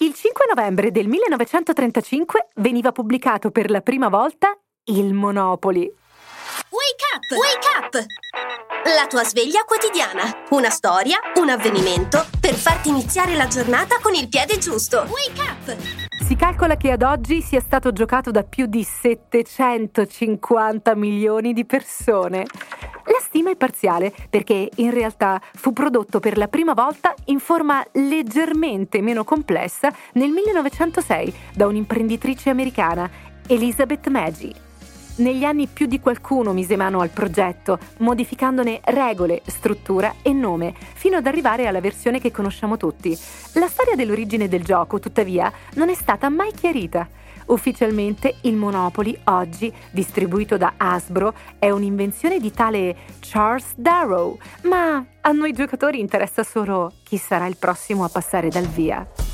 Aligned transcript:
Il 0.00 0.14
5 0.14 0.44
novembre 0.54 0.92
del 0.92 1.08
1935 1.08 2.50
veniva 2.56 2.92
pubblicato 2.92 3.50
per 3.50 3.68
la 3.68 3.80
prima 3.80 4.08
volta 4.08 4.56
il 4.84 5.12
Monopoli. 5.12 5.92
Wake 6.70 7.04
up! 7.16 7.24
Wake 7.36 7.66
up! 7.76 8.06
La 8.94 9.08
tua 9.08 9.24
sveglia 9.24 9.64
quotidiana. 9.64 10.44
Una 10.50 10.70
storia, 10.70 11.18
un 11.34 11.48
avvenimento 11.48 12.24
per 12.40 12.54
farti 12.54 12.90
iniziare 12.90 13.34
la 13.34 13.48
giornata 13.48 13.98
con 14.00 14.14
il 14.14 14.28
piede 14.28 14.58
giusto. 14.58 14.98
Wake 14.98 15.40
up! 15.40 15.76
Si 16.24 16.36
calcola 16.36 16.76
che 16.76 16.92
ad 16.92 17.02
oggi 17.02 17.42
sia 17.42 17.60
stato 17.60 17.90
giocato 17.90 18.30
da 18.30 18.44
più 18.44 18.66
di 18.66 18.84
750 18.84 20.94
milioni 20.94 21.52
di 21.52 21.66
persone. 21.66 22.46
Stima 23.28 23.50
è 23.50 23.56
parziale 23.56 24.10
perché 24.30 24.70
in 24.76 24.90
realtà 24.90 25.38
fu 25.52 25.74
prodotto 25.74 26.18
per 26.18 26.38
la 26.38 26.48
prima 26.48 26.72
volta 26.72 27.14
in 27.26 27.40
forma 27.40 27.84
leggermente 27.92 29.02
meno 29.02 29.22
complessa 29.22 29.92
nel 30.14 30.30
1906 30.30 31.34
da 31.54 31.66
un'imprenditrice 31.66 32.48
americana, 32.48 33.08
Elizabeth 33.46 34.08
Maggi. 34.08 34.67
Negli 35.18 35.42
anni 35.42 35.66
più 35.66 35.86
di 35.86 35.98
qualcuno 35.98 36.52
mise 36.52 36.76
mano 36.76 37.00
al 37.00 37.08
progetto, 37.08 37.80
modificandone 37.98 38.80
regole, 38.84 39.42
struttura 39.46 40.14
e 40.22 40.32
nome, 40.32 40.72
fino 40.94 41.16
ad 41.16 41.26
arrivare 41.26 41.66
alla 41.66 41.80
versione 41.80 42.20
che 42.20 42.30
conosciamo 42.30 42.76
tutti. 42.76 43.18
La 43.54 43.66
storia 43.66 43.96
dell'origine 43.96 44.46
del 44.46 44.62
gioco, 44.62 45.00
tuttavia, 45.00 45.52
non 45.74 45.88
è 45.88 45.94
stata 45.94 46.28
mai 46.28 46.52
chiarita. 46.52 47.08
Ufficialmente 47.46 48.36
il 48.42 48.54
Monopoly, 48.54 49.18
oggi 49.24 49.72
distribuito 49.90 50.56
da 50.56 50.74
Hasbro, 50.76 51.34
è 51.58 51.68
un'invenzione 51.68 52.38
di 52.38 52.52
tale 52.52 52.94
Charles 53.18 53.74
Darrow, 53.74 54.38
ma 54.64 55.04
a 55.20 55.32
noi 55.32 55.52
giocatori 55.52 55.98
interessa 55.98 56.44
solo 56.44 56.92
chi 57.02 57.16
sarà 57.16 57.46
il 57.46 57.56
prossimo 57.56 58.04
a 58.04 58.08
passare 58.08 58.50
dal 58.50 58.66
via. 58.66 59.27